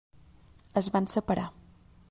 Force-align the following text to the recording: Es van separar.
Es 0.81 0.89
van 0.97 1.09
separar. 1.13 1.47